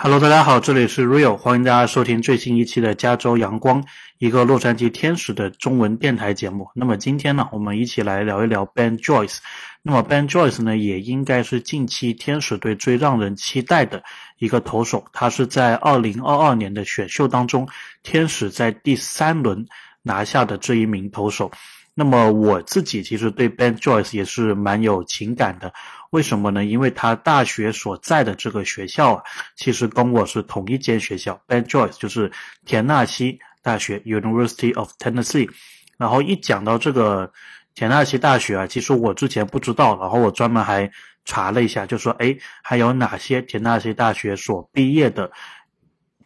[0.00, 3.84] Hello，大家好，这里是 Real，欢迎大家收听最新一期的加州阳光，
[4.18, 6.70] 一个洛杉矶天使的中文电台节目。
[6.72, 9.38] 那么今天呢，我们一起来聊一聊 Ben Joyce。
[9.82, 14.04] 那么 Ben Joyce 呢，也应该是近期天使队最让人期待的
[14.38, 15.04] 一个投手。
[15.12, 17.68] 他是在2022年的选秀当中，
[18.04, 19.66] 天使在第三轮
[20.04, 21.50] 拿下的这一名投手。
[21.98, 25.74] 那么我自己其实对 Ben Joyce 也是蛮有情感的，
[26.10, 26.64] 为什么呢？
[26.64, 29.22] 因为他大学所在的这个学校啊，
[29.56, 32.30] 其实跟我是同一间学校，Ben Joyce 就是
[32.64, 35.50] 田纳西大学 University of Tennessee。
[35.96, 37.32] 然后一讲到这个
[37.74, 40.88] 田纳西大学啊，其实我之前不知道，然后我专门还
[41.24, 45.28] 查了一下，就说哎，还有哪些田纳西大学所毕业的？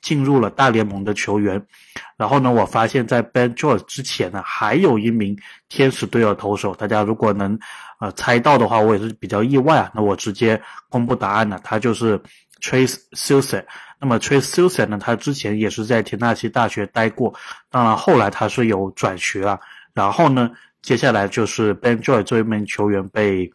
[0.03, 1.65] 进入了大联盟的球员，
[2.17, 5.39] 然后呢，我发现，在 Ben Joyce 之前呢，还有一名
[5.69, 6.75] 天使队的投手。
[6.75, 7.59] 大家如果能
[8.01, 9.91] 呃猜到的话，我也是比较意外啊。
[9.95, 12.21] 那我直接公布答案了，他就是
[12.61, 13.67] Trace s u s a n
[14.01, 17.33] 那么 Trace s u s a n 呢，他之前也是在田纳西大学待过，
[17.71, 19.59] 当然后来他是有转学啊。
[19.95, 20.51] 然后呢，
[20.83, 23.49] 接下来就是 Ben Joyce 这一名球员被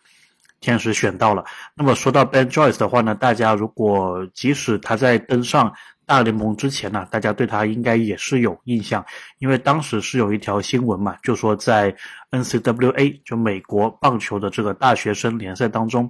[0.59, 1.43] 天使选到了。
[1.75, 5.71] 那么说到 Ben Joyce 的话呢，大家如果即使他在登上
[6.05, 9.05] 大联盟之前呢，大家对他应该也是有印象，
[9.39, 11.93] 因为当时是有一条新闻嘛，就说在
[12.29, 16.09] N C W A 就美国棒球的这个大学生联赛当中，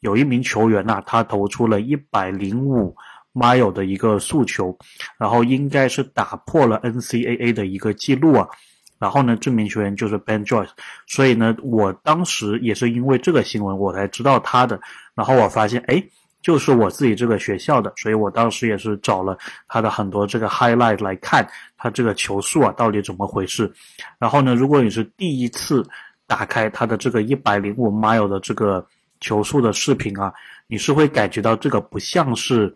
[0.00, 2.94] 有一名球员呐，他投出了一百零五
[3.32, 4.76] mile 的一个速球，
[5.18, 8.46] 然后应该是打破了 NCAA 的一个记录啊，
[8.98, 10.70] 然后呢，这名球员就是 Ben Joyce，
[11.06, 14.80] 所以呢，我当时也是因为这个新闻我才知道他的，
[15.14, 16.02] 然后我发现哎。
[16.40, 23.70] 就是我自己这个学校的，所以我当时也是找了他的很多这个 highlight 来看他这个球速啊到底怎么回事。
[24.20, 25.84] 然后呢，如果你是第一次
[26.28, 28.86] 打开他的这个一百零五 mile 的这个
[29.20, 30.32] 球速的视频啊，
[30.68, 32.74] 你是会感觉到这个不像是，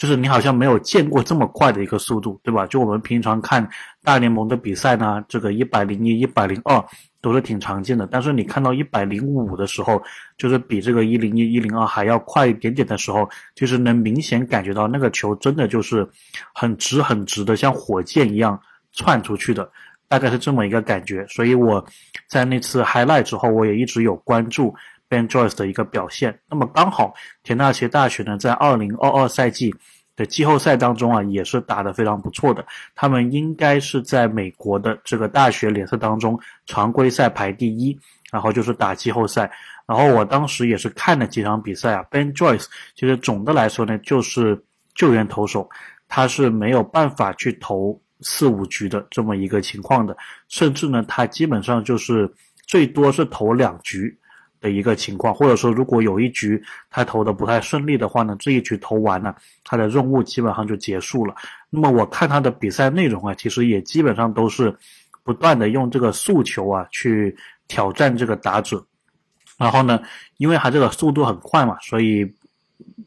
[0.00, 2.66] 就是你好像没有见过这么快的一个速度，对吧？
[2.66, 3.68] 就我们平常看
[4.02, 6.82] 大联盟的比赛呢，这个一百零一、一百零二。
[7.22, 10.02] 都是挺常见的，但是你看到一百零五的时候，
[10.38, 16.08] 就是比这个一零一、一零二还要快一点点的时候，就是能明显感觉到那个球真的就是
[16.54, 18.58] 很直很直的，像火箭一样
[18.92, 19.70] 窜出去的，
[20.08, 21.26] 大概是这么一个感觉。
[21.26, 21.84] 所以我
[22.26, 24.74] 在那次 highlight 之后，我也一直有关注
[25.10, 26.40] Ben Joyce 的一个表现。
[26.48, 27.12] 那么刚好
[27.42, 29.74] 田纳西大学呢，在二零二二赛季。
[30.16, 32.62] 的季后赛当中啊，也是打得非常不错的。
[32.94, 37.98] 他们应该是在美国的这个大学联赛当中常规赛排第一，
[38.30, 39.50] 然后就是打季后赛。
[39.86, 44.62] 然后我当时也是看了几场比赛啊，Ben Joyce 其实总的来说呢，就是
[44.94, 45.66] 救援投手，
[46.06, 50.14] 他是没有办法去投四五局的这么一个情况的，
[50.48, 52.30] 甚至呢，他基本上就是
[52.66, 54.14] 最多是投两局。
[54.60, 59.34] 的一个情况，或者说，如果有一局他投的不太顺利的话呢，这一局投完了，
[59.64, 61.34] 他的任务基本上就结束了。
[61.70, 64.76] 那么我看他的比赛内容啊，其实也基本上都是
[65.22, 67.34] 不断的用这个速球啊去
[67.68, 68.84] 挑战这个打者。
[69.56, 70.00] 然后呢，
[70.36, 72.30] 因为他这个速度很快嘛，所以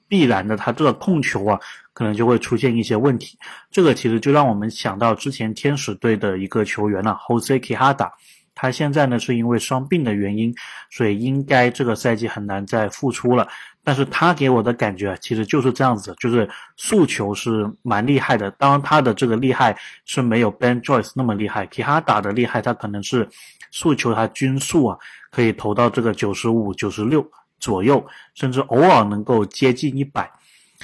[0.08, 1.60] 必然的他这个控球啊，
[1.94, 3.38] 可能就会出现一些问题。
[3.72, 8.10] 这个其实就让我们想到之前天使队的一个球员啊，Jose Quijada。
[8.56, 10.54] 他现在呢是因为伤病的原因，
[10.90, 13.48] 所以应该这个赛季很难再复出了。
[13.86, 18.50] 但是他给我的感觉其实就是这样子，就是速球是蛮厉害的。
[18.52, 23.28] 当然他的这个厉害是没有 Ben Joyce 那么厉害，其他打的厉害，他可能是
[23.72, 24.98] 速球他均速啊
[25.32, 30.32] 可以投到这个九十五、九十六左右，甚至偶尔能够接近一百。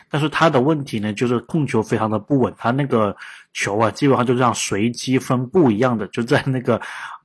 [0.09, 3.15] 但是他的问题呢，就是控球非常的不稳，他那个
[3.53, 6.81] 球啊基本上就像随机分布一样的，就在那个。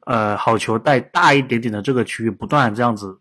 [0.06, 3.18] 呃，好球带大一点点的这个区域，不断这样子，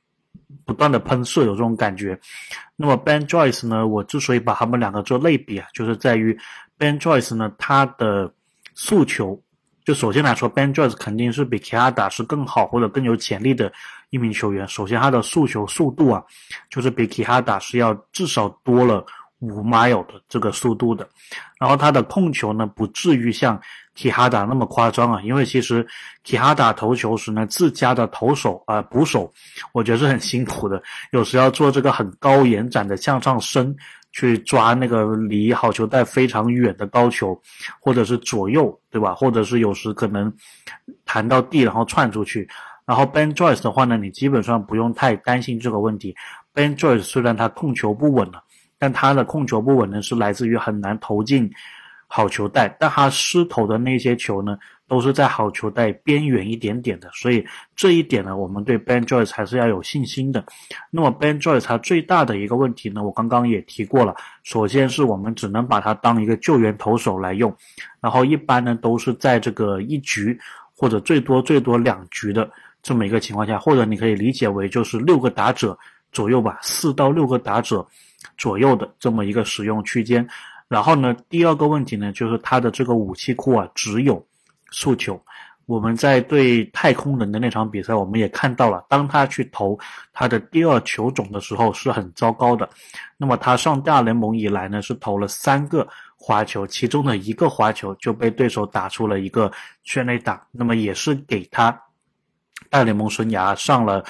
[0.66, 2.20] 不断的喷射，有这种感觉。
[2.76, 3.88] 那么 Ben Joyce 呢？
[3.88, 6.38] 我之所以把他们两个做类比啊，就是在于
[6.78, 8.32] Ben Joyce 呢，他的
[8.74, 9.42] 速球，
[9.86, 13.72] 就首先来说，Ben Joyce 肯定是比 k a d a 是更好或者更有潜力的
[14.10, 14.68] 一名球员。
[14.68, 16.24] 首先，他的速球速度啊，
[16.70, 19.06] 就是比 k a d a 是要至少多了。
[19.43, 21.07] 五 mile 的这个速度的，
[21.59, 23.59] 然后他的控球呢不至于像
[23.95, 25.85] Kihada 那么夸张啊，因为其实
[26.25, 29.31] Kihada 投球时呢，自家的投手啊捕手，
[29.73, 30.81] 我觉得是很辛苦的，
[31.11, 33.75] 有时要做这个很高延展的向上伸
[34.13, 37.37] 去抓那个离好球带非常远的高球，
[37.81, 39.13] 或者是左右对吧？
[39.13, 40.31] 或者是有时可能
[41.03, 42.47] 弹到地然后窜出去。
[42.85, 46.16] 然后 Ben Joyce 的话呢，你基本上不用太担心这个问题。
[46.53, 48.43] Ben Joyce 虽然他控球不稳了。
[48.84, 51.50] 但他的控球不稳呢，是来自于很难投进
[52.06, 52.68] 好球带。
[52.78, 54.59] 但他失投的那些球呢，
[54.90, 57.47] 都是在好球带边缘一点点的，所以
[57.78, 60.44] 这一点呢，我们对 Ben Joyce 还是要有信心的。
[60.91, 64.14] 那么 Ben Joyce 他最大的一个问题呢，我刚刚也提过了，
[64.44, 67.56] 首先是我们只能把他当一个救援投手来用，
[68.02, 70.38] 然后一般呢都是在这个一局
[70.76, 72.52] 或者最多最多两局的
[72.82, 75.79] 这么一个情况下，或者你可以理解为就是六个打者
[76.12, 77.88] 左右吧，四到六个打者
[78.37, 80.28] 左右的这么一个使用区间。
[80.67, 84.25] 然后呢，第二个问题呢，就是他的这个武器库啊，只有
[84.72, 85.22] 速球。
[85.66, 89.79] 我们在对太空人的那场比赛，我们也看到了，当他去投
[90.11, 92.67] 他的第二球种的时候是很糟糕的。
[93.17, 95.87] 那么他上大联盟以来呢，是投了三个
[96.17, 99.49] 滑球，其中的一个滑球就被对手打出了一个
[99.85, 100.46] 圈内打。
[100.52, 101.81] 那么也是给他
[102.69, 104.03] 大联盟生涯上了，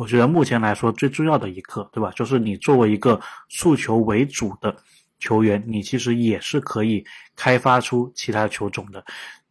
[0.00, 2.10] 我觉得目前来说最重要的一课，对吧？
[2.16, 3.20] 就是你作为一个
[3.50, 4.74] 诉求为主的。
[5.18, 7.04] 球员，你其实也是可以
[7.36, 9.04] 开发出其他球种的。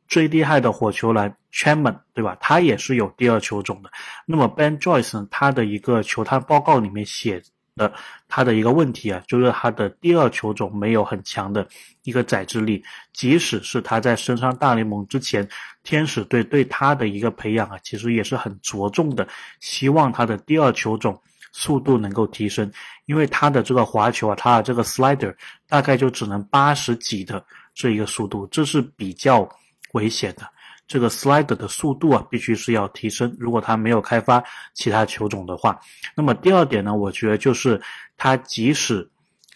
[0.08, 2.36] 最厉害的火球男 Chapman，对吧？
[2.42, 3.92] 他也是有第二球种的。
[4.26, 5.28] 那么 Ben Joyce 呢？
[5.30, 7.44] 他的一个球探报告里面写
[7.80, 7.92] 的，
[8.28, 11.68] 他的一个问题啊，就是他的第二球种没有很强的
[12.04, 12.84] 一个载质力。
[13.12, 15.48] 即使是他在升上大联盟之前，
[15.84, 19.28] 天使队对他的一个培养啊，其实也是很着重的，
[19.60, 21.20] 希望他的第二球种。
[21.52, 22.72] 速度能够提升，
[23.08, 25.36] 因为他的这个滑球啊，他的这个 slider
[25.68, 27.44] 大概就只能八十几的
[27.74, 29.50] 这一个速度，这是比较
[29.94, 30.48] 危险的。
[30.90, 33.34] 这个 slider 的速度啊，必须是要提升。
[33.40, 34.44] 如果他没有开发
[34.74, 35.80] 其他球种的话，
[36.18, 37.82] 那么第二点呢，我觉得就是
[38.18, 39.10] 他即使。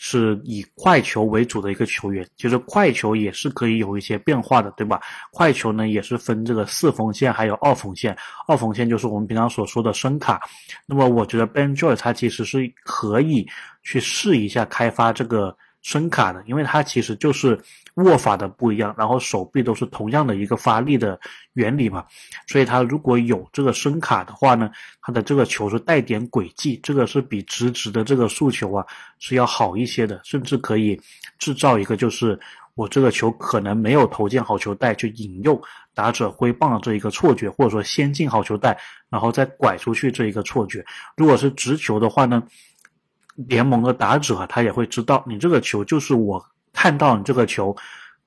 [0.06, 5.00] 是以快球为主的一个球员，其实快球也是可以有一些变化的，对吧？
[5.32, 8.14] 快球呢也是分这个四缝线还有二缝线，
[8.46, 10.42] 二缝线就是我们平常所说的声卡。
[10.86, 13.48] 那么我觉得 Ben Joy 他其实是可以
[13.82, 17.60] 去试一下开发这个声卡的，因为它其实就是。
[17.98, 21.20] 握法的不一样，然后手臂都是同样的一个发力的
[21.54, 22.04] 原理嘛，
[22.48, 28.84] 所以它如果有这个声卡的话呢，它的这个球是带点轨迹，这个是比直直的这个速球啊
[29.20, 31.00] 是要好一些的，甚至可以
[31.38, 32.40] 制造一个就是
[32.74, 35.62] 我这个球可能没有投进好球带，去引诱
[35.94, 38.76] 打者挥棒的这一个错觉，或者说先进好球带，
[39.08, 40.84] 然后再拐出去这一个错觉。
[41.16, 42.42] 如果是直球的话呢，
[43.36, 46.44] 联盟的打者他也会知道你这个球就是我。
[46.76, 47.74] 看到你这个球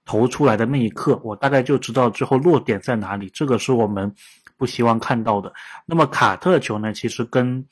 [0.05, 3.29] 投出来的那一刻，我大概就知道最后落点在哪里。
[3.35, 4.11] 这个是我们
[4.57, 5.53] 不希望看到的。
[5.85, 6.93] 那么卡特球呢？
[6.93, 7.63] 其实跟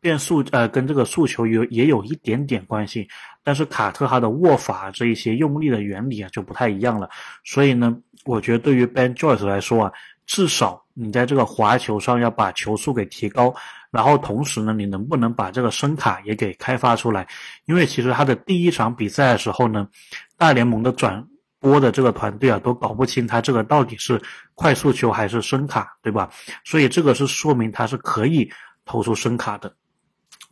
[0.00, 3.08] 变速呃跟这个速球有也有一点点关系，
[3.42, 7.08] 但是卡特他的握法这一些用力的原理啊就不太一样了。
[7.42, 7.96] 所以呢，
[8.26, 9.92] 我觉得对于 Ben Joyce 来说啊，
[10.26, 13.52] 至少你在这个滑球上要把球速给提高。
[13.90, 17.26] 然后同时呢，你能不能把这个声卡也给开发出来？
[17.64, 19.88] 因为其实他的第一场比赛的时候呢，
[20.36, 21.26] 大联盟的转
[21.58, 24.20] 播的这个团队啊，都搞不清他这个到底是
[24.54, 26.30] 快速球还是声卡，对吧？
[26.64, 28.50] 所以这个是说明他是可以
[28.84, 29.74] 投出声卡的。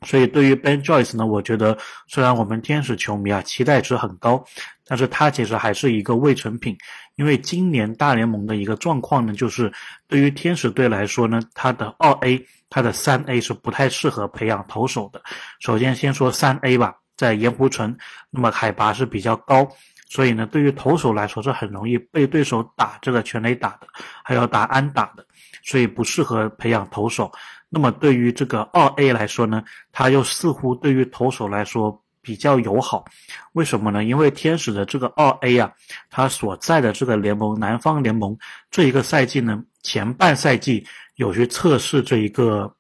[0.04, 4.44] 所以对于 Ben Joyce 呢，我觉得虽然我们天使球迷啊期待值很高，
[4.86, 6.76] 但是它其实还是一个未成品。
[7.16, 9.72] 因为今年大联盟的一个状况呢，就是
[10.06, 12.46] 对于天使队来说呢，它的二 A。
[12.68, 15.22] 它的三 A 是不太适合培养投手的。
[15.60, 17.96] 首先，先说三 A 吧，在盐湖城，
[18.28, 19.68] 那么海拔是比较高，
[20.08, 23.86] 所以呢，对于投手来说是很容易被对手打这个全垒打的，
[24.24, 25.24] 还有打安打的，
[25.62, 27.30] 所以不适合培养投手。
[27.68, 29.62] 那么对于这个二 A 来说呢，
[29.92, 33.04] 它又似乎对于投手来说比较友好。
[33.52, 34.02] 为什么呢？
[34.02, 35.72] 因为天使的这个二 A 啊，
[36.10, 38.36] 它所在的这个联盟南方联盟
[38.68, 40.84] 这一个赛季呢，前半赛季。
[41.16, 42.70] 有去测试这一个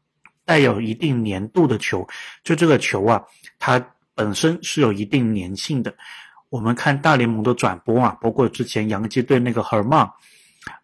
[0.44, 2.06] 带有一定粘度的球，
[2.44, 3.22] 就这个球啊，
[3.58, 3.82] 它
[4.14, 5.94] 本身是有一定粘性的。
[6.50, 10.06] 我们看大联盟的转播啊，包括之前洋基队那个赫尔曼，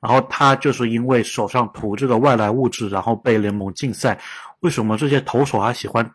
[0.00, 4.18] 然后他就是因为手上涂这个外来物质，然后被联盟禁赛。
[4.60, 6.10] 为什么这些投手还喜欢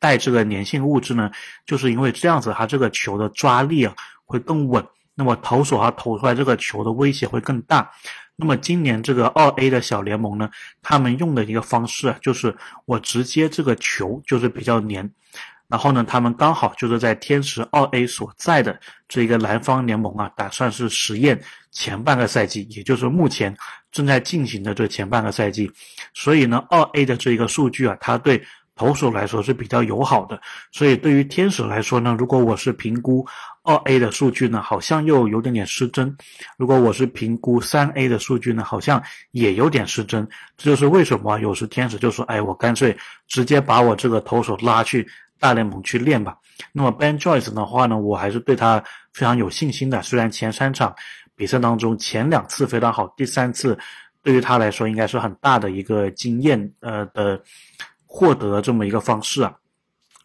[0.00, 1.30] 带这个粘性物质呢？
[1.64, 7.88] 就是因为这样子，它这个球的抓力啊会更稳，那么投手他投出来这个球的威胁会更大。
[8.36, 15.10] 那么今年这个二 A 的小联盟呢，他们用的一个方式啊，就是我直接这个球就是比较黏，
[15.68, 21.38] 然后呢，他们刚好就是在天使二 A 所在的这一个南方联盟啊，打算是实验
[21.70, 23.54] 前半个赛季，也就是目前
[23.92, 25.70] 正在进行的这前半个赛季，
[26.14, 28.42] 所以呢，二 A 的这一个数据啊，它对。
[28.80, 30.40] 投手来说是比较友好的，
[30.72, 33.26] 所以对于天使来说呢，如果我是评估
[33.62, 36.08] 二 A 的数据呢，好像又有点点失真；
[36.56, 40.26] 如果我是评估三 A 的数据呢，好像也有点失真。
[40.56, 42.96] 这就是为什么有时天使就说：“哎，我干脆
[43.28, 45.06] 直接把我这个投手拉去
[45.38, 46.34] 大联盟去练吧。”
[46.72, 48.82] 那么 Ben Joyce 的话呢，我还是对他
[49.12, 50.00] 非常有信心的。
[50.00, 50.94] 虽然前三场。
[51.36, 53.78] 比赛当中前两次非常好，第三次
[54.22, 57.42] 对于他来说应该是很大的一个经验呃的
[58.12, 59.54] 获得这么一个方式啊。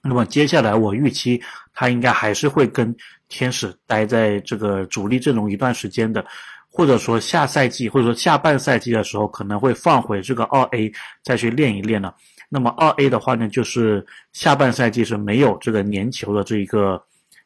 [0.01, 1.39] 那么接下来我预期
[1.71, 2.95] 他应该还是会跟
[3.29, 6.25] 天使待在这个主力阵容一段时间的，
[6.67, 10.91] 或者说下赛季或者说下半赛季的时候可能会放回这个二 A
[11.23, 12.15] 再去练一练了。
[12.49, 17.03] 那么二 A 的话呢，就是下半赛季是没有这个粘球的这一个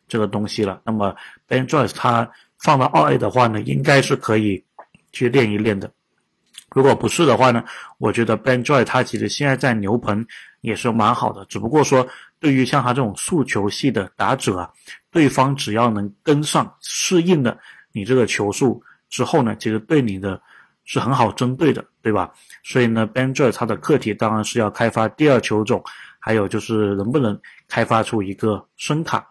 [0.07, 0.81] 这个东西了。
[0.85, 1.13] 那么
[1.47, 2.29] Ben Joyce 他
[2.59, 4.63] 放到二 A 的话呢，应该是可以
[5.11, 5.91] 去练一练的。
[6.71, 7.63] 如果不是的话呢，
[7.97, 10.25] 我觉得 Ben Joy 他其实现在在牛棚
[10.61, 12.07] 也是蛮好的，只不过说。
[12.41, 14.71] 对于像他这种速球系的打者啊，
[15.11, 17.57] 对方只要能跟上适应了
[17.91, 20.41] 你这个球速之后呢，其实对你的
[20.85, 22.31] 是很好针对的，对吧？
[22.63, 25.83] 所以呢，Ben Joy 他的课题当然是要开发第二球种，
[26.17, 29.27] 还有就是能不能开发出一个声卡，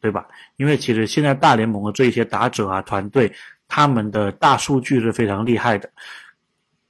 [0.00, 0.26] 对吧？
[0.56, 3.30] 因为其实现在大联盟的这一些打者啊团队，
[3.68, 5.90] 他们的大数据是非常厉害的。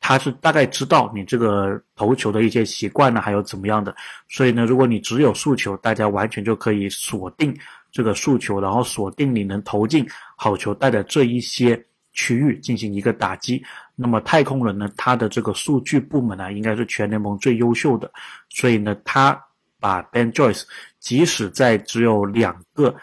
[0.00, 3.94] 他是大概知道你这个投球的一些习惯呢，还有怎么样的，
[4.28, 7.54] 所以呢，如果你只有速球，大家完全就可以锁定
[7.90, 13.62] 这个速球，然后锁定你能投进好球带的这一些区域进行一个打击。
[13.94, 18.10] 那么太空人呢，他的这个数据部门呢，应该是全联盟最优秀的，
[18.48, 19.38] 所以呢，他
[19.80, 20.62] 把 Ben Joyce
[21.00, 22.94] 即使在只有两个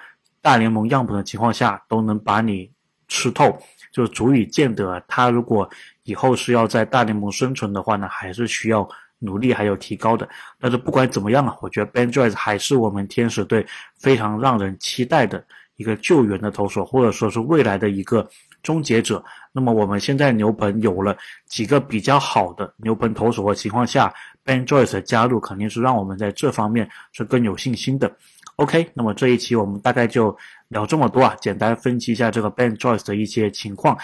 [0.42, 2.72] 大联盟样本的情况下，都能把你
[3.08, 3.58] 吃透，
[3.92, 5.70] 就足以见得他如果。
[6.08, 10.30] 以后是要在大联盟生存的话呢，还是需要努力还有提高的。
[10.60, 13.66] 但是不管怎么样啊，我觉得 Ben Joyce 还是我们天使队
[13.98, 15.44] 非常让人期待的
[15.78, 18.30] 一个救援的投手，或者说是未来的一个
[18.62, 19.26] 终结者。
[19.52, 28.16] 那么我们现在牛棚有了几个比较好的牛棚投手的情况下，Ben Joyce 的加入肯定是让我们在这方面是更有信心的。
[28.58, 30.36] OK，那么这一期我们大概就
[30.70, 33.98] 聊这么多啊，简单分析一下这个 Ben Joyce 的一些情况。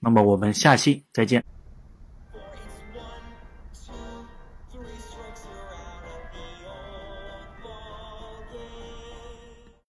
[0.00, 1.53] 那么我们下期再见。